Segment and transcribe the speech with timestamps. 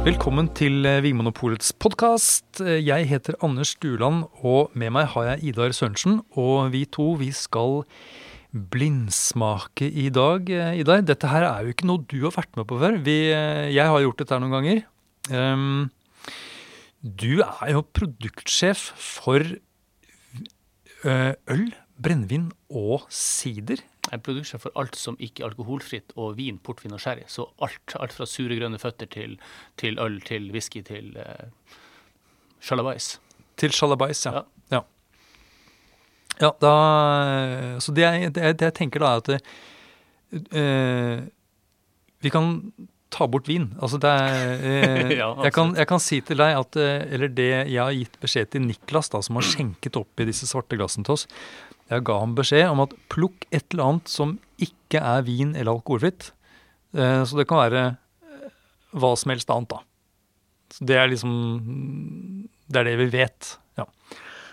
[0.00, 2.62] Velkommen til eh, Vinmonopolets podkast.
[2.64, 6.22] Jeg heter Anders Stuland, og med meg har jeg Idar Sørensen.
[6.40, 7.82] Og vi to vi skal
[8.72, 10.48] blindsmake i dag.
[10.48, 12.96] Eh, Idar, dette her er jo ikke noe du har vært med på før.
[13.04, 14.82] Vi, eh, jeg har gjort dette her noen ganger.
[15.28, 15.92] Um,
[17.04, 19.44] du er jo produktsjef for
[21.04, 21.66] øl,
[22.00, 23.84] brennevin og sider.
[24.08, 27.26] Jeg er produktsjef for alt som ikke er alkoholfritt, og vin, portvin og sherry.
[27.30, 29.36] Så alt, alt fra sure grønne føtter til,
[29.78, 31.50] til øl, til whisky, til uh,
[32.64, 33.12] sjalabais.
[33.60, 34.40] Til sjalabais, ja.
[34.40, 34.44] Ja.
[34.78, 34.80] ja.
[36.40, 36.72] Ja, da
[37.84, 39.28] Så det jeg, det, jeg- tenker da, er at
[40.56, 41.20] eh,
[42.24, 42.72] vi kan
[43.10, 43.66] ta bort vin.
[43.82, 47.28] Altså det er eh, Ja, jeg, kan, jeg kan si til deg at eh, Eller
[47.28, 50.78] det jeg har gitt beskjed til Niklas, da, som har skjenket opp i disse svarte
[50.80, 51.26] glassene til oss.
[51.90, 55.72] Jeg ga ham beskjed om at plukk et eller annet som ikke er vin eller
[55.74, 56.30] alkoholfritt.
[56.94, 58.52] Eh, så det kan være eh,
[58.94, 59.82] hva som helst annet, da.
[60.70, 61.34] Så det er liksom
[62.70, 63.56] Det er det vi vet.
[63.80, 63.88] Ja.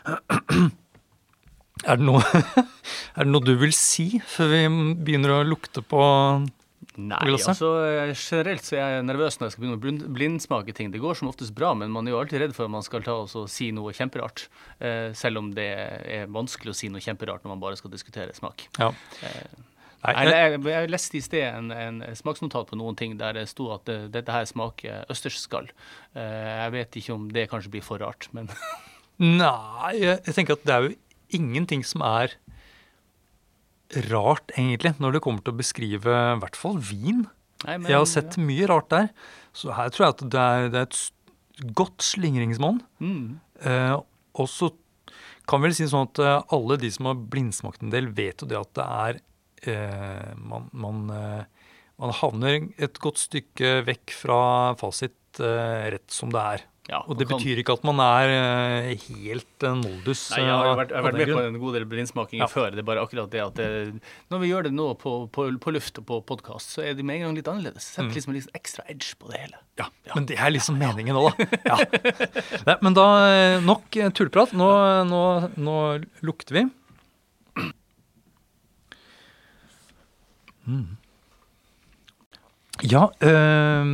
[1.86, 2.24] Er det, noe,
[3.22, 4.62] er det noe du vil si før vi
[5.06, 6.00] begynner å lukte på
[6.98, 10.74] Nei, altså eh, generelt så er jeg nervøs når jeg skal begynne å blind- blindsmake
[10.74, 10.90] ting.
[10.94, 13.04] Det går som oftest bra, men man er jo alltid redd for at man skal
[13.06, 14.48] ta og si noe kjemperart.
[14.82, 15.68] Eh, selv om det
[16.18, 18.66] er vanskelig å si noe kjemperart når man bare skal diskutere smak.
[18.82, 18.90] Ja.
[19.22, 19.64] Eh,
[20.08, 23.34] Nei, Nei, jeg, jeg, jeg leste i sted en, en smaksnotat på noen ting der
[23.36, 25.68] det sto at det, dette her smaker østersskall.
[26.14, 28.48] Eh, jeg vet ikke om det kanskje blir for rart, men
[29.18, 30.94] nei, jeg jeg tenker at det er jo
[31.42, 32.38] ingenting som er
[34.10, 37.26] rart, egentlig, når det kommer til å beskrive i hvert fall vin.
[37.66, 39.08] Nei, men, Jeg har sett mye rart der.
[39.56, 42.82] Så her tror jeg at det er, det er et godt slingringsmonn.
[43.00, 43.96] mm, Eh,
[44.38, 44.68] og så
[45.50, 48.50] kan vel si sånn at eh, alle de som har blindsmakt en del, vet jo
[48.52, 49.18] det at det er
[49.72, 54.42] eh, man, man, eh, man havner et godt stykke vekk fra
[54.78, 56.68] fasit eh, rett som det er.
[56.88, 60.22] Ja, Og det kan- betyr ikke at man er eh, helt eh, noldus.
[60.32, 62.48] Nei, jeg har eh, vært, jeg har vært med på en god del blindsmakinger Ja.
[62.48, 62.70] før.
[62.72, 65.74] Det er bare akkurat det at det, når vi gjør det nå på, på, på
[65.76, 67.84] luft og på podkast, så er det med en gang litt annerledes.
[67.92, 68.16] Setter Mm.
[68.16, 69.58] liksom litt ekstra edge på det hele.
[69.78, 71.46] Ja, men det er liksom meningen òg, da.
[71.68, 71.78] Ja.
[72.66, 74.54] Nei, men da eh, nok tullprat.
[74.58, 74.70] Nå,
[75.12, 75.24] nå,
[75.60, 75.76] nå
[76.24, 76.66] lukter vi.
[80.68, 80.98] Mm.
[82.86, 83.86] Ja, øh,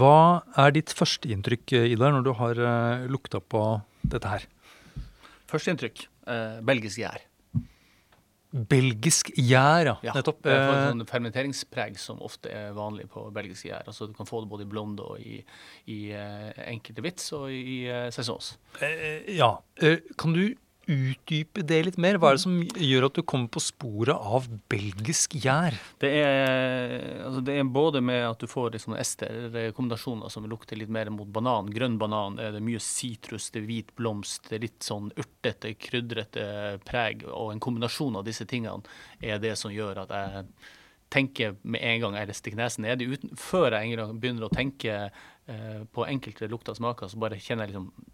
[0.00, 0.16] hva
[0.56, 4.46] er ditt førsteinntrykk, eh, Idar, når du har øh, lukta på dette her?
[5.50, 7.26] Førsteinntrykk øh, belgisk gjær.
[8.50, 9.94] Belgisk gjær, ja.
[10.02, 10.40] Ja, Nettopp.
[10.42, 13.84] Det er Eh, et sånn fermenteringspreg som ofte er vanlig på belgisk gjær.
[13.86, 15.38] Altså, du kan få det både i blonde og i,
[15.86, 18.08] i eh, enkelte vits og i uh.
[18.82, 19.52] Eh, ja.
[19.78, 20.56] Eh, kan du
[20.90, 22.18] utdype det litt mer?
[22.20, 25.76] Hva er det som gjør at du kommer på sporet av belgisk gjær?
[26.02, 26.94] Det er,
[27.26, 31.30] altså det er både med at du får liksom ester-kombinasjoner som lukter litt mer mot
[31.30, 31.70] banan.
[31.74, 35.74] Grønn banan er det mye sitrus, det er hvit blomst, det er litt sånn urtete,
[35.78, 36.44] krydrete
[36.86, 37.24] preg.
[37.30, 38.82] Og en kombinasjon av disse tingene
[39.22, 40.46] er det som gjør at jeg
[41.10, 43.02] tenker med en gang jeg stikker nesen ned
[43.38, 47.74] Før jeg begynner å tenke eh, på enkelte lukter og smaker, så bare kjenner jeg
[47.74, 48.09] liksom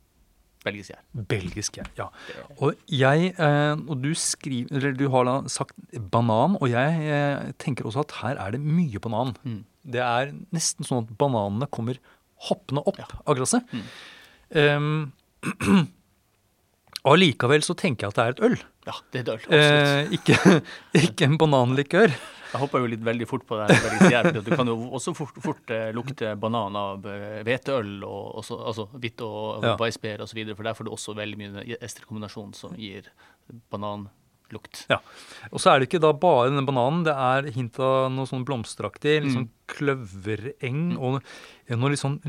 [0.66, 1.00] belgisk gjær.
[1.30, 2.08] Belgisk gjær, ja.
[2.58, 5.72] Og jeg, eh, og du skriver, eller du har da sagt
[6.12, 9.32] banan, og jeg eh, tenker også at her er det mye banan.
[9.46, 9.60] Mm.
[9.96, 11.98] Det er nesten sånn at bananene kommer
[12.50, 13.06] hoppende opp Ja.
[13.24, 13.70] av glasset.
[13.72, 13.86] Mm.
[14.56, 15.12] Um,
[17.06, 18.56] og allikevel så tenker jeg at det er et øl.
[18.86, 19.46] Ja, det er dølt.
[19.50, 19.92] Absolutt.
[19.92, 20.60] Eh, ikke,
[21.06, 22.12] ikke en bananlikør.
[22.56, 23.76] Jeg hoppa jo litt veldig fort på det.
[23.76, 28.88] her Du kan jo også fort, fort eh, lukte banan av eh, hveteøl, og altså
[28.96, 29.76] hvitt og Ja.
[29.76, 30.40] weissbier osv.
[30.56, 33.10] For der får du også veldig mye esterkombinasjon som gir
[33.70, 34.86] bananlukt.
[34.90, 35.00] Ja.
[35.52, 38.44] Og så er det ikke da bare denne bananen, det er hint av noe sånn
[38.46, 39.52] blomsteraktig, litt sånn Mm.
[39.66, 41.22] kløvereng, og
[41.70, 42.20] noe litt sånn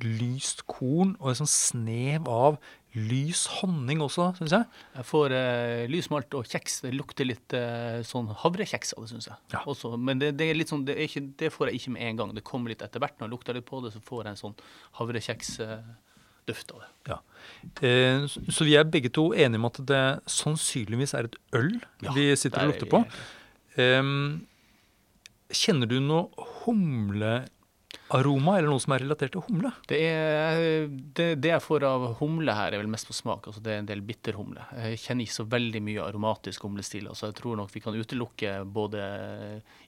[0.00, 2.56] lyst korn, og en sånn snev av
[2.94, 4.66] lys honning også, syns jeg.
[4.96, 6.80] Jeg får eh, lysmalt og kjeks.
[6.84, 9.36] Det lukter litt eh, sånn havrekjeks av det, syns jeg.
[9.54, 9.62] Ja.
[9.70, 12.16] Også, men det, det er litt sånn, det, ikke, det får jeg ikke med en
[12.20, 12.34] gang.
[12.36, 13.14] Det kommer litt etter hvert.
[13.20, 14.56] Når jeg lukter litt på det, så får jeg en sånn
[14.98, 16.90] havrekjeksduft av det.
[17.14, 17.18] Ja.
[17.86, 21.80] Eh, så- så vi er begge to enige om at det sannsynligvis er et øl
[22.02, 23.04] Ja, vi sitter og er lukter på.
[25.52, 26.28] Kjenner du noe
[28.12, 29.70] humlearoma, eller noe som er relatert til humle?
[29.88, 30.86] Det, er,
[31.16, 33.46] det, det jeg får av humle her, er vel mest på smak.
[33.48, 34.64] altså Det er en del bitterhumle.
[34.84, 37.08] Jeg kjenner ikke så veldig mye aromatisk humlestil.
[37.08, 39.02] altså Jeg tror nok vi kan utelukke både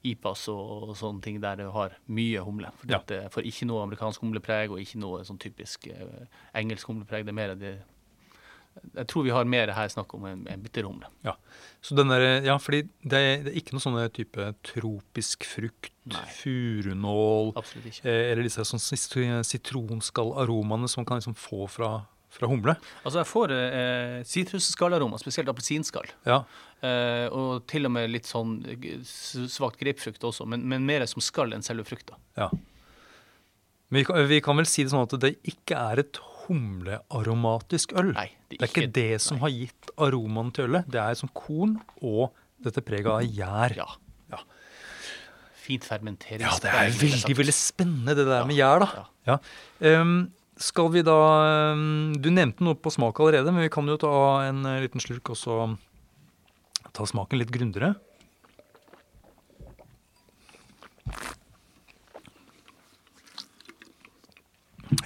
[0.05, 2.71] IPAS og, og sånne ting der det har mye humle.
[2.81, 3.01] For Ja.
[3.07, 6.25] det får ikke noe amerikansk humlepreg og ikke noe sånn typisk eh,
[6.55, 7.25] engelsk humlepreg.
[7.25, 7.75] Det er mer det
[8.95, 11.07] Jeg tror vi har mer her snakk om en, en bitterhumle.
[11.85, 15.91] Så den der, ja, fordi det er, det er ikke noe sånne type tropisk frukt,
[16.09, 16.23] Nei.
[16.39, 18.01] furunål, ikke.
[18.03, 18.81] eh, eller disse sånn
[19.45, 21.89] sitronskallaromaene som man kan liksom få fra,
[22.33, 22.75] fra humle.
[23.03, 26.09] Altså, jeg får eh, sitrusskallaroma, spesielt appelsinskall.
[26.27, 26.43] Ja,
[26.85, 28.59] Eh, og til og med litt sånn
[29.01, 32.17] svakt grapefrukt også, men, men mer som skall enn selve frukta.
[32.37, 32.49] ja.
[33.89, 37.95] Men vi kan, vi kan vel si det sånn at det ikke er et humlearomatisk
[37.99, 38.13] øl.
[38.15, 40.87] Nei, Det er ikke det som har gitt aromaen til ølet.
[40.91, 42.33] Det er som korn og
[42.63, 43.75] dette preget av gjær.
[43.77, 43.87] Ja.
[44.31, 44.41] Ja.
[45.65, 46.45] Fint fermentering.
[46.45, 48.89] Ja, det er veldig veldig spennende det der med gjær, da.
[48.95, 49.05] Ja.
[49.25, 49.37] Ja.
[49.89, 50.17] Ehm,
[50.61, 51.17] skal vi da
[51.73, 54.15] um, Du nevnte noe på smak allerede, men vi kan jo ta
[54.45, 55.57] en uh, liten slurk og så
[56.95, 57.95] ta smaken litt grundigere.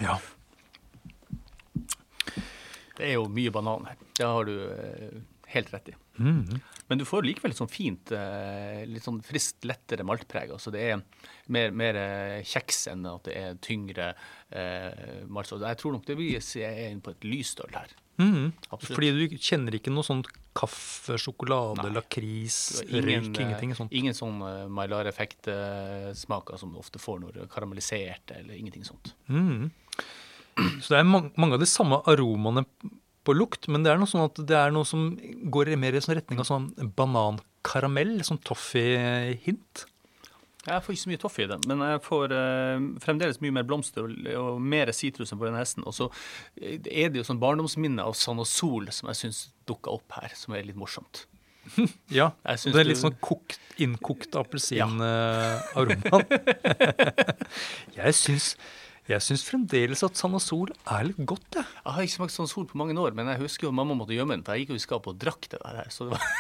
[0.04, 0.20] Ja.
[3.00, 4.00] Det er jo mye banan her.
[4.20, 5.20] Det har du eh,
[5.54, 5.96] helt rett i.
[6.20, 6.60] Mm.
[6.90, 10.52] Men du får likevel sånn fint, eh, litt sånn friskt, lettere maltpreg.
[10.56, 11.02] Altså det er
[11.54, 14.12] mer, mer eh, kjeks enn at det er tyngre
[14.50, 15.54] eh, malt.
[15.54, 17.96] Jeg tror nok det si jeg er inne på et lyst øl her.
[18.20, 18.52] Mm.
[18.84, 21.94] Fordi du kjenner ikke noe sånt kaffe, sjokolade, Nei.
[21.96, 23.94] lakris, ingen, røyk, ingenting sånt.
[23.96, 29.14] Ingen sånn uh, Maillard-effekt-smaker som du ofte får når er karamellisert, eller ingenting sånt.
[29.32, 29.70] Mhm.
[30.84, 32.66] Så det er mange, av de samme aromaene
[33.28, 35.12] på lukt, men det er noe sånn at det er noe som
[35.54, 39.86] går mer i sånn retning av sånn banankaramell, sånn toffee-hint.
[40.68, 43.66] Jeg får ikke så mye toffee i den, men jeg får eh, fremdeles mye mer
[43.68, 45.86] blomster og, og mer sitrus enn på den hesten.
[45.88, 46.10] Og så
[46.60, 49.40] eh, er det jo sånn barndomsminne av Sand og Sol som jeg syns
[49.70, 51.26] dukka opp her, som er litt morsomt.
[52.10, 56.22] Ja, det er litt sånn kokt, innkokt appelsinaroma.
[58.00, 58.56] jeg syns
[59.10, 61.66] jeg syns fremdeles at Sand og Sol er litt godt, jeg.
[61.82, 63.94] Jeg har ikke smakt Sand og Sol på mange år, men jeg husker jo mamma
[63.98, 65.90] måtte gjemme den, for jeg gikk jo i skapet og drakk det der.
[65.94, 66.22] Så det var,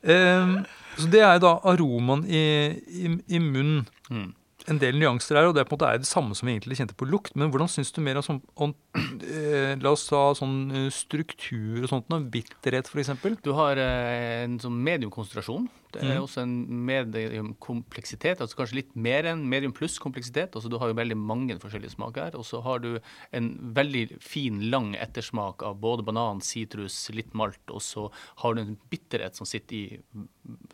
[0.00, 0.54] Ehm,
[0.96, 2.40] så det er jo da aromaen i,
[2.88, 3.04] i,
[3.36, 3.82] i munnen.
[4.08, 4.30] mm.
[4.68, 6.56] En del nyanser her, og det er på en måte er det samme som vi
[6.56, 7.32] egentlig kjente på lukt.
[7.38, 8.74] Men hvordan syns du mer om sånn om,
[9.24, 13.14] eh, La oss ta sånn eh, struktur og sånt, noe, bitterhet f.eks.
[13.44, 15.68] Du har eh, en sånn mediumkonsentrasjon.
[15.90, 16.22] Det er mm.
[16.22, 16.52] også en
[16.86, 20.54] mediumkompleksitet, altså kanskje litt mer enn medium pluss kompleksitet.
[20.54, 22.38] Altså du har jo veldig mange forskjellige smaker her.
[22.38, 22.92] Og så har du
[23.36, 28.06] en veldig fin, lang ettersmak av både banan, sitrus, litt malt, og så
[28.44, 29.86] har du en bitterhet som sitter i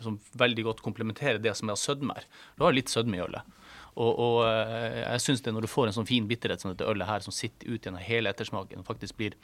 [0.01, 2.29] Som veldig godt komplementerer det som er av sødme her.
[2.57, 3.57] Du har litt sødme i ølet.
[3.97, 6.87] Og, og eh, jeg syns det når du får en sånn fin bitterhet som dette
[6.89, 9.37] ølet her, som sitter ut gjennom hele ettersmaken, og faktisk blir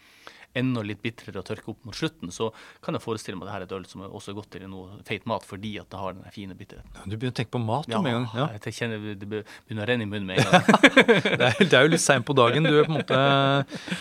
[0.59, 2.51] enda litt bitrere å tørke opp mot slutten, så
[2.85, 5.01] kan jeg forestille meg at dette er et øl som er også godt til noe
[5.09, 6.93] feit mat fordi at det har den fine bitterheten.
[7.07, 8.29] Du begynner å tenke på mat du, med en gang.
[8.37, 8.49] Ja.
[8.59, 10.69] jeg kjenner det begynner å renne i munnen med en gang.
[11.43, 12.67] Det, er, det er jo litt seint på dagen.
[12.69, 13.21] Du er på en måte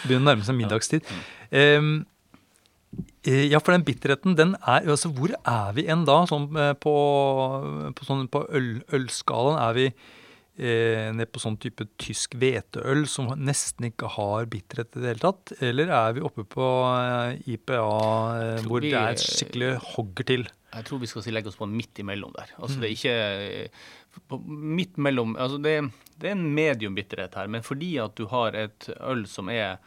[0.03, 1.07] begynner å nærme seg middagstid.
[1.51, 6.23] Eh, ja, for den bitterheten, den er altså Hvor er vi enn da?
[6.29, 6.93] Sånn eh, på,
[7.95, 9.85] på, sånn, på øl, ølskalaen er vi
[10.57, 15.23] eh, ned på sånn type tysk hveteøl som nesten ikke har bitterhet i det hele
[15.23, 15.53] tatt?
[15.63, 20.23] Eller er vi oppe på eh, IPA eh, hvor vi- det er et skikkelig hogger
[20.33, 20.47] til?
[20.73, 22.51] Jeg tror vi skal legge oss på en midt imellom der.
[22.57, 22.81] Altså Mm.
[22.81, 23.69] det er ikke
[24.29, 28.25] på, Midt mellom altså det, det er en medium bitterhet her, men fordi at du
[28.27, 29.77] har et øl som er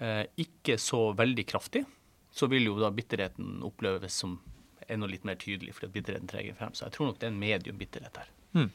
[0.00, 1.84] eh, ikke så veldig kraftig,
[2.30, 4.38] så vil jo da bitterheten oppleves som
[4.88, 6.72] enda litt mer tydelig, fordi at bitterheten trenger frem.
[6.74, 8.68] Så jeg tror nok det er en medium bitterhet her.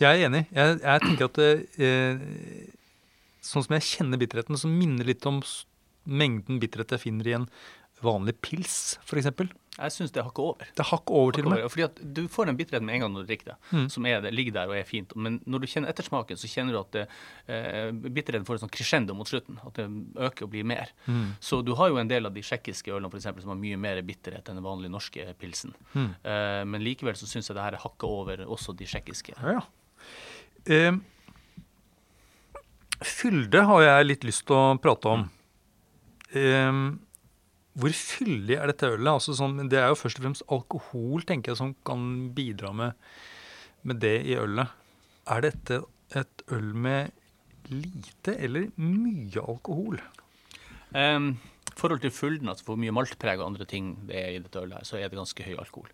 [0.00, 0.46] Jeg er enig.
[0.56, 2.22] Jeg, jeg tenker at eh,
[3.44, 5.42] sånn som jeg kjenner bitterheten, så minner litt om
[6.10, 7.50] mengden bitterhet jeg finner i en
[8.00, 9.26] vanlig pils, f.eks.
[9.36, 9.44] Det
[9.76, 10.68] Jeg syns det er hakket over.
[10.72, 11.64] er hakker over til og med.
[11.68, 13.90] Fordi at Du får den bitterheten med en gang når du drikker det, Mm.
[13.92, 15.12] som er det, ligger der og er fint.
[15.16, 17.02] Men når du kjenner ettersmaken, så kjenner du at det,
[17.46, 19.58] eh, bitterheten får et sånn crescendo mot slutten.
[19.66, 19.84] At det
[20.16, 20.88] øker og blir mer.
[21.06, 21.34] Mm.
[21.40, 23.76] Så du har jo en del av de tsjekkiske ølene for eksempel, som har mye
[23.76, 25.74] mer bitterhet enn den vanlige norske pilsen.
[25.94, 26.08] Mm.
[26.24, 29.36] Eh, men likevel så syns jeg det her er hakket over også de tsjekkiske.
[29.42, 29.66] Ja, ja.
[30.68, 30.96] Eh,
[33.00, 35.28] fylde har jeg litt lyst til å prate om.
[36.36, 36.82] Eh,
[37.80, 39.12] hvor fyldig er dette ølet?
[39.14, 42.02] Altså sånn, det er jo først og fremst alkohol tenker jeg, som kan
[42.36, 43.10] bidra med,
[43.86, 44.74] med det i ølet.
[45.30, 45.82] Er dette
[46.18, 47.14] et øl med
[47.70, 50.00] lite eller mye alkohol?
[50.90, 51.36] Um,
[51.78, 54.80] forhold til fylden, altså hvor mye maltpreg og andre ting det er i dette ølet,
[54.80, 55.92] her, så er det ganske høy alkohol.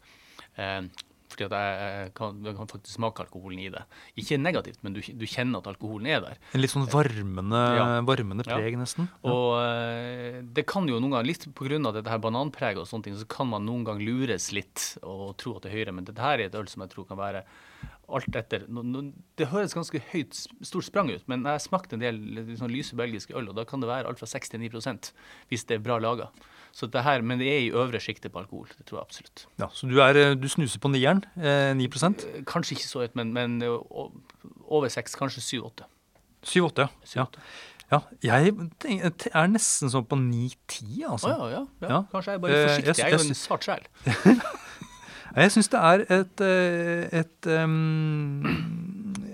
[0.56, 0.88] Um,
[1.37, 3.85] fordi at jeg, kan, jeg kan faktisk smake alkoholen i det.
[4.16, 6.40] Ikke negativt, men du, du kjenner at alkoholen er der.
[6.57, 7.87] En litt sånn varmende, Ja.
[8.09, 8.57] varmende Ja.
[8.57, 9.11] preg, nesten.
[9.23, 9.31] Ja.
[9.31, 11.93] Og eh, det kan jo noen ganger, litt pga.
[11.93, 15.57] dette her bananpreget og sånne ting, så kan man noen gang lures litt og tro
[15.57, 17.45] at det er høyere, men dette her er et øl som jeg tror kan være
[18.09, 18.62] alt etter
[19.37, 22.95] Det høres ganske høyt, stort sprang ut, men jeg smakte en del litt sånn lyse
[22.95, 25.11] belgiske øl, og da kan det være alt fra 6 til 9%
[25.50, 26.28] hvis det er bra laga.
[26.76, 28.68] Så det her, men det er i øvre sjiktet på alkohol.
[28.78, 29.47] Det tror jeg absolutt.
[29.59, 31.25] Ja, så du, er, eh, du snuser på nieren?
[31.40, 33.78] Eh, 9 Eh, Kanskje ikke så høyt, men, men eh,
[34.68, 35.88] over 6, kanskje 7-8.
[36.45, 36.88] 7-8, ja.
[37.16, 37.26] ja.
[37.90, 38.50] Ja, jeg
[39.33, 41.30] er nesten sånn på 9-10, altså.
[41.30, 41.88] Å, ja, ja.
[41.88, 42.00] Ja.
[42.12, 42.87] Kanskje jeg er bare Eh, forsiktig.
[42.87, 43.87] jeg- Jeg er jo en sart sjel.
[45.37, 48.43] Jeg syns det er et, eh, et, em,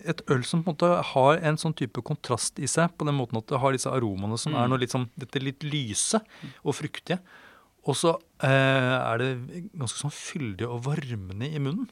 [0.05, 3.15] et øl som på en måte har en sånn type kontrast i seg, på den
[3.15, 4.71] måten at det har disse aromaene som er Mm.
[4.75, 6.19] noe litt sånn, dette litt lyse
[6.65, 7.21] og fruktige.
[7.87, 9.31] Og så eh, er det
[9.79, 11.87] ganske sånn fyldig og varmende i munnen.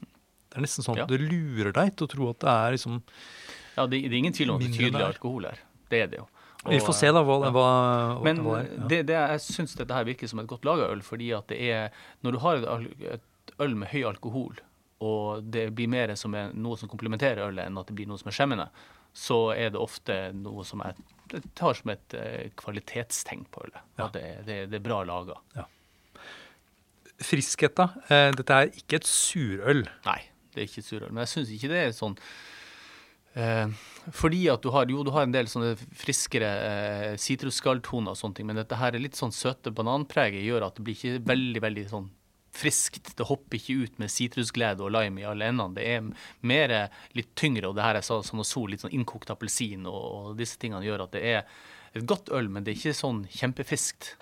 [0.51, 1.03] Det er nesten sånn Ja.
[1.03, 3.01] at det lurer deg til å tro at det er liksom
[3.77, 5.59] Ja, det, det er ingen tvil om at det er tydelig alkohol her.
[5.89, 6.27] Det er det jo.
[6.67, 7.51] Vi får se da hva, ja.
[7.51, 8.75] hva, Men hva det er.
[8.77, 8.87] Ja.
[8.87, 11.57] det, det, jeg syns dette her virker som et godt laga øl, fordi at det
[11.71, 11.89] er
[12.23, 12.55] Når du har
[13.15, 13.21] et
[13.61, 14.59] øl med høy alkohol,
[15.01, 18.21] og det blir mer som er noe som komplementerer ølet, enn at det blir noe
[18.21, 18.67] som er skjemmende,
[19.17, 23.83] så er det ofte noe som jeg tar som et eh, kvalitetstegn på ølet.
[23.97, 24.07] Ja.
[24.07, 25.39] At det, det, det er bra laga.
[27.21, 27.89] Friskhet, da.
[28.11, 29.83] Eh, dette er ikke et surøl.
[30.07, 30.19] Nei,
[30.53, 31.11] det er ikke et surøl.
[31.11, 32.15] Men jeg syns ikke det er sånn
[33.39, 33.83] eh,
[34.17, 38.49] Fordi at du har jo du har en del sånne friskere eh, og sånne ting,
[38.49, 41.87] men dette her er litt sånn søte bananpreget gjør at det blir ikke veldig, veldig
[41.91, 42.09] sånn
[42.51, 43.13] friskt.
[43.17, 45.75] Det hopper ikke ut med sitrusglede og lime i alle endene.
[45.77, 46.09] Det er
[46.41, 46.73] mer
[47.17, 50.31] litt tyngre, og det her er så- som å sol, litt sånn innkokt appelsin, og,
[50.31, 51.45] og disse tingene gjør at det er
[51.95, 54.15] et godt øl, men det er ikke sånn kjempefriskt.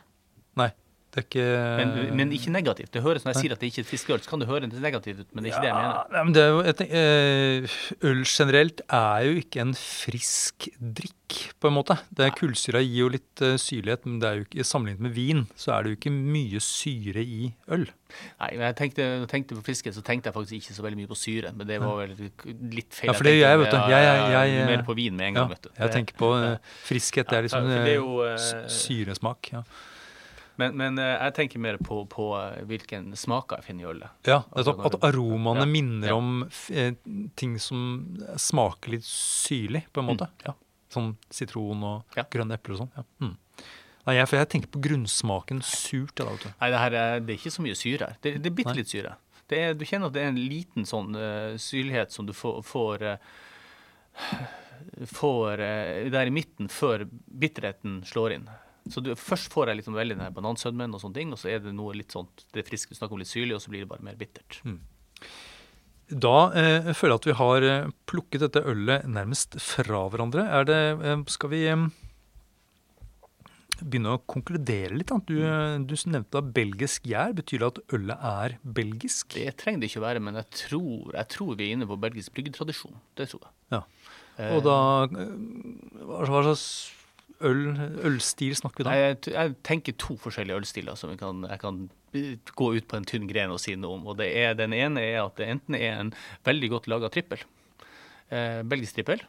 [0.57, 0.71] Nei,
[1.17, 1.43] ikke
[1.79, 2.91] Men, men ikke negativt.
[2.93, 5.19] Det høres Når jeg sier at det ikke er fiskeøl, så kan det høres negativt
[5.19, 6.03] ut, men det er ikke det jeg mener.
[6.13, 11.15] Nei, men det jo, jeg tenker, eh, øl generelt er jo ikke en frisk drikk,
[11.61, 11.97] på en måte.
[12.13, 15.47] Det Kullsyra gir jo litt eh, syrlighet, men det er jo ikke, sammenlignet med vin,
[15.57, 17.85] så er det jo ikke mye syre i øl.
[18.41, 20.97] Nei, men jeg tenkte, jeg tenkte på friskhet, så tenkte jeg faktisk ikke så veldig
[21.03, 21.51] mye på syre.
[21.53, 22.15] Men det var vel
[22.73, 23.11] litt feil.
[23.11, 23.77] Ja, for det gjør jeg, vet du.
[23.77, 25.69] Jeg- jeg- jeg- mer på vin med en Ja, vet du.
[25.77, 27.29] jeg tenker på eh, friskhet.
[27.29, 29.51] Det er liksom ja, det er eh, jo, uh, syresmak.
[29.53, 29.61] Ja,
[30.59, 34.15] Men, men eh, jeg tenker mer på, på eh, hvilken smaker jeg finner i ølet.
[34.27, 34.97] ja Altså, nettopp.
[34.97, 36.31] At når aromaene Ja, minner om
[36.73, 36.89] eh,
[37.39, 37.85] ting som
[38.35, 40.27] smaker litt syrlig, på en måte.
[40.43, 40.57] Ja.
[40.91, 42.25] Sånn sitron og Ja.
[42.33, 42.91] grønne epler og sånn.
[42.97, 43.05] Ja.
[43.23, 43.37] Mm.
[44.09, 46.15] Nei, jeg, for jeg tenker på grunnsmaken surt.
[46.19, 46.27] Da.
[46.33, 48.19] Nei, det, her er, det er ikke så mye syre her.
[48.23, 49.15] Det, det er bitte litt syre.
[49.49, 52.59] Det er, du kjenner at det er en liten sånn uh, syrlighet som du får,
[52.67, 54.49] får, uh,
[55.13, 55.63] får
[56.13, 58.49] der i midten før bitterheten slår inn.
[58.89, 61.59] Så du, Først får jeg liksom veldig den banansødmen, og sånne ting, og så er
[61.61, 63.91] det noe litt sånt, det friske du snakker om litt syrlig, og så blir det
[63.91, 64.61] bare mer bittert.
[66.09, 70.47] Da eh, føler jeg at vi har eh, plukket dette ølet nærmest fra hverandre.
[70.57, 71.83] Er det, eh, skal vi eh,
[73.79, 75.13] begynne å konkludere litt?
[75.29, 77.35] Du, eh, du nevnte da belgisk gjær.
[77.37, 79.37] Betyr det at ølet er belgisk?
[79.37, 81.99] Det trenger det ikke å være, men jeg tror, jeg tror vi er inne på
[82.01, 82.97] belgisk bryggetradisjon.
[83.19, 83.53] Det tror jeg.
[83.77, 83.83] Ja.
[84.39, 86.65] Eh, Og da hva slags
[87.45, 87.63] øl,
[88.07, 88.97] ølstil snakker vi da?
[88.97, 91.81] Jeg, jeg tenker to forskjellige ølstiler som jeg kan, jeg kan
[92.59, 94.07] gå ut på en tynn gren og si noe om.
[94.11, 96.13] Og er, Den ene er at det enten er en
[96.47, 97.43] veldig godt laga trippel,
[98.33, 99.23] eh, belgisk trippel,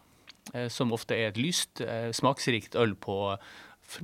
[0.55, 3.21] eh, som ofte er et lyst, eh, smaksrikt øl på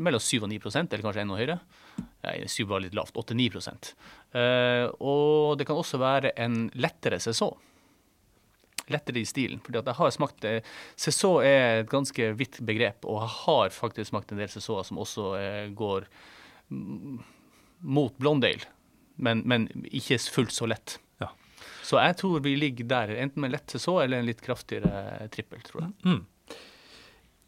[0.02, 1.60] mellom 7 og 9 eller kanskje enda høyere.
[2.26, 3.14] Nei, 7 var litt lavt.
[3.16, 3.94] 8-9
[4.34, 7.54] eh, Og det kan også være en lettere saison
[8.92, 9.60] lettere i stilen.
[9.64, 10.54] fordi at jeg har smakt det.
[10.96, 15.02] Saison er et ganske vidt begrep, og jeg har faktisk smakt en del Cézoter som
[15.02, 16.06] også eh, går
[17.86, 18.66] mot Blondale,
[19.16, 20.98] men, men ikke fullt så lett.
[21.22, 21.30] Ja.
[21.86, 25.62] Så jeg tror vi ligger der, enten med lett Cézot eller en litt kraftigere trippel,
[25.66, 25.92] tror jeg.
[26.06, 26.24] Mm.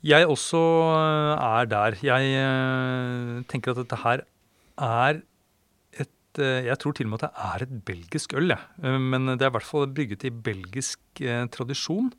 [0.07, 0.59] Jeg også
[0.95, 1.97] eh, er der.
[2.07, 4.23] Jeg eh, tenker at dette her
[4.79, 5.23] er
[6.39, 8.59] et eh, Jeg tror til og med at det er et belgisk øl, jeg.
[8.83, 12.13] Eh, Men det er i hvert fall brygget i belgisk eh, tradisjon.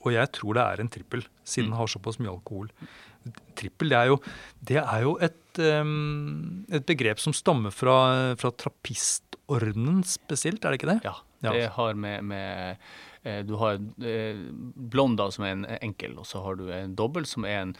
[0.00, 1.70] Og jeg tror det er en trippel, siden Mm.
[1.72, 2.70] den har såpass mye alkohol.
[3.54, 4.16] Trippel det er jo,
[4.64, 10.80] det er jo et, um, et begrep som stammer fra, fra trappistordenen spesielt, er det
[10.80, 11.00] ikke det?
[11.04, 11.14] Ja,
[11.52, 12.76] det har med, med
[13.24, 13.76] eh, Du har
[14.90, 17.76] blonda som er en enkel, og så har du en dobbel som er en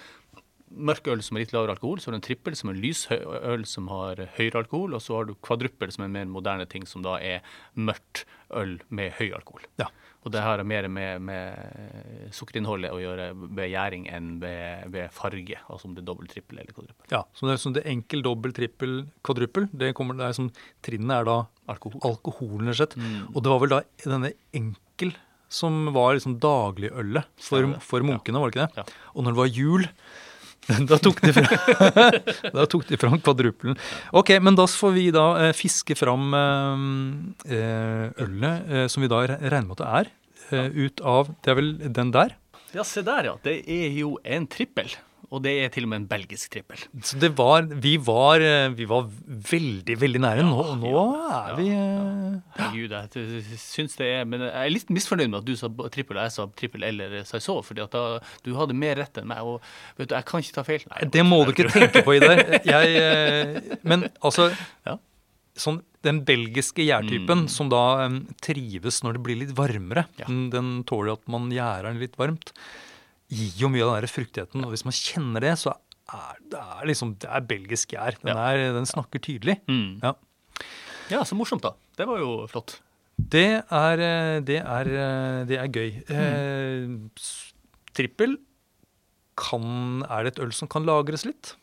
[0.71, 2.01] mørk øl som har litt lavere alkohol.
[2.01, 4.95] Så har du en trippel som er lys øl som har høyere alkohol.
[4.97, 7.43] Og så har du kvadruppel som er en mer moderne ting, som da er
[7.75, 8.25] mørkt
[8.57, 9.67] øl med høy alkohol.
[9.81, 9.91] Ja.
[10.21, 15.57] Og det har mer med, med sukkerinnholdet å gjøre ved gjæring enn ved, ved farge.
[15.73, 17.07] Altså om det er dobbel, trippel eller kvadruppel.
[17.15, 19.71] Ja, så det er, sånn det enkel, dobbel, trippel, kvadruppel.
[19.73, 20.53] Det kommer, det er sånn,
[20.85, 21.39] Trinnene er da
[21.73, 22.03] Alkohol.
[22.05, 22.99] alkoholen, rett og slett.
[23.01, 23.31] Mm.
[23.33, 25.15] Og det var vel da denne enkel
[25.51, 28.85] som var liksom dagligølet for, for munkene, var det ikke det?
[28.85, 29.07] Ja.
[29.17, 29.89] Og når det var jul,
[30.91, 33.77] da tok de fram, da tok de fram kvadruppelen.
[34.17, 36.87] Ok, men da får vi da eh, fiske fram eh,
[37.57, 40.13] eh, ølet, eh, som vi da re- regner med at det er.
[40.51, 42.37] eh, ut av Det er vel den der?
[42.75, 43.37] Ja, se der, ja.
[43.43, 44.93] Det er jo en trippel.
[45.31, 46.81] Og det er til og med en belgisk trippel.
[47.07, 49.05] Så det var Vi var, eh, vi var
[49.51, 50.43] veldig, veldig nære.
[50.43, 50.91] Nå, nå
[51.31, 55.47] er vi eh, Herregud, jeg syns det er Men jeg er litt misfornøyd med at
[55.47, 58.99] du sa trippel og jeg sa trippel eller Saiså, fordi at da, du hadde mer
[59.05, 59.39] rett enn meg.
[59.47, 59.63] Og
[60.01, 60.89] vet du, jeg kan ikke ta feil.
[60.91, 62.43] Nei, Det må du ikke tenke på, Idar.
[62.75, 64.51] Jeg, eh, men altså
[64.87, 64.97] Ja.
[65.57, 67.49] sånn, Den belgiske gjærtypen Mm.
[67.53, 70.25] som da um, trives når det blir litt varmere, Ja.
[70.27, 72.51] den, den tåler at man gjærer den litt varmt,
[73.31, 74.65] gir jo mye av den der fruktigheten.
[74.67, 75.73] Og hvis man kjenner det, så
[76.11, 78.19] er det er liksom, det er belgisk gjær.
[78.25, 79.61] Den, er, den snakker tydelig.
[79.71, 80.01] Mm.
[80.03, 80.15] Ja.
[81.11, 81.75] Ja, så morsomt, da.
[81.99, 82.77] Det var jo flott.
[83.21, 85.91] Det er, eh, det er, eh, det er gøy.
[86.09, 86.21] Mm.
[86.21, 87.25] Eh,
[87.95, 88.39] trippel
[89.41, 91.55] kan, Er det et øl som kan lagres litt?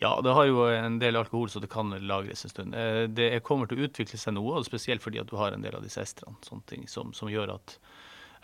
[0.00, 2.74] Ja, det har jo en del alkohol, så det kan lagres en stund.
[2.74, 5.62] Eh, Det kommer til å utvikle seg noe, og spesielt fordi at du har en
[5.62, 7.78] del av disse estrene sånne ting, som, som gjør at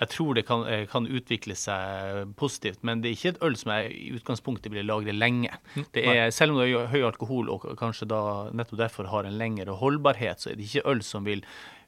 [0.01, 3.55] jeg tror det kan, eh, kan utvikle seg positivt, men det er ikke et øl
[3.57, 5.49] som jeg i utgangspunktet vil lagre lenge.
[5.95, 8.21] Det er, selv om det er høy alkohol og kanskje da
[8.53, 11.45] nettopp derfor har en lengre holdbarhet, så er det ikke øl som vil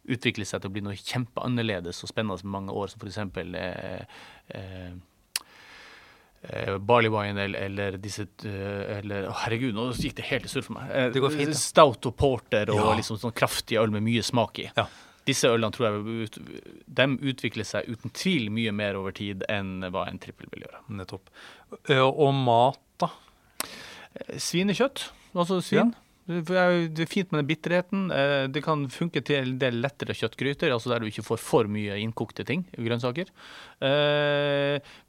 [0.09, 3.19] utvikle seg til å bli noe kjempeannerledes og spennende med mange år, som f.eks.
[3.61, 4.05] Eh,
[4.57, 4.93] eh,
[6.49, 10.53] eh, barley wine eller, eller disse eh, eller, å, Herregud, nå gikk det helt i
[10.53, 10.95] surr for meg.
[11.13, 11.61] Det går fint.
[11.61, 12.95] Stout og porter og Ja.
[12.97, 14.71] liksom sånn kraftig øl med mye smak i.
[14.79, 14.87] Ja.
[15.29, 16.31] Disse ølene tror jeg
[16.89, 20.81] de utvikler seg uten tvil mye mer over tid enn hva en trippel vil gjøre.
[21.03, 21.29] Nettopp.
[21.93, 23.11] Eh, Og mat, da?
[24.17, 25.93] Eh, Svinekjøtt, altså svin.
[26.29, 28.01] Det er det er fint med den bitterheten.
[28.13, 31.65] Eh, Det kan funke til en del lettere kjøttgryter, altså der du ikke får for
[31.73, 33.31] mye innkokte ting, grønnsaker.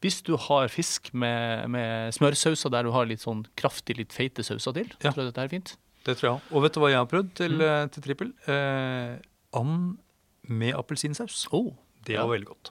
[0.02, 4.44] Hvis du har fisk med, med smørsauser der du har litt sånn kraftig, litt feite
[4.48, 5.12] sauser til, Ja.
[5.12, 5.76] tror jeg dette er fint.
[6.06, 6.42] Det tror jeg.
[6.56, 7.90] Og vet du hva jeg har prøvd til, Mm.
[7.92, 8.34] til trippel?
[8.48, 9.20] Eh,
[9.54, 9.98] and
[10.50, 11.46] med appelsinsaus.
[11.52, 11.72] Oh,
[12.06, 12.26] Det Ja.
[12.26, 12.70] var veldig godt.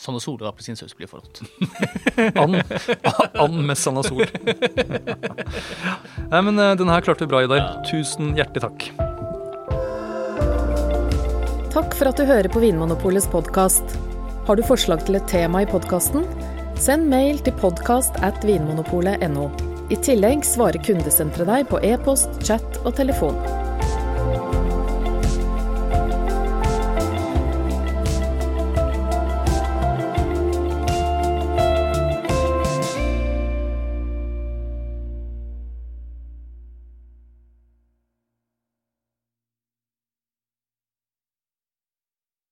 [0.00, 1.42] Sanasol og appelsinsaus blir for godt.
[2.36, 2.62] And,
[3.42, 4.24] and med Sanasol.
[6.30, 7.82] Nei, men denne her klarte vi bra, Idar.
[7.90, 8.86] Tusen hjertelig takk.
[11.74, 13.84] Takk for at du hører på Vinmonopolets podkast.
[14.48, 16.24] Har du forslag til et tema i podkasten?
[16.80, 19.50] Send mail til podkast at vinmonopolet.no.
[19.92, 23.36] I tillegg svarer kundesenteret deg på e-post, chat og telefon.